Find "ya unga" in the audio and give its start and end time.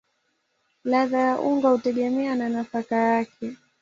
1.19-1.69